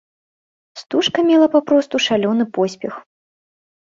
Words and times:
Стужка 0.81 1.19
мела 1.27 1.47
папросту 1.55 2.01
шалёны 2.05 2.43
поспех. 2.57 2.93